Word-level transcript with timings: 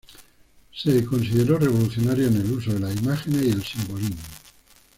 Se 0.73 1.05
consideró 1.05 1.59
revolucionario 1.59 2.25
en 2.25 2.37
el 2.37 2.51
uso 2.53 2.73
de 2.73 2.79
las 2.79 2.95
imágenes 2.97 3.43
y 3.43 3.49
el 3.51 3.63
simbolismo. 3.63 4.15